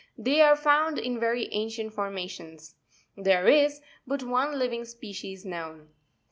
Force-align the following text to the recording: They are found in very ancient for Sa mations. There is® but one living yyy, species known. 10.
They 0.17 0.41
are 0.41 0.55
found 0.55 0.97
in 0.97 1.19
very 1.19 1.47
ancient 1.53 1.93
for 1.93 2.09
Sa 2.09 2.11
mations. 2.11 2.73
There 3.15 3.45
is® 3.45 3.81
but 4.07 4.23
one 4.23 4.57
living 4.57 4.81
yyy, 4.81 4.87
species 4.87 5.45
known. 5.45 5.77
10. 5.77 5.87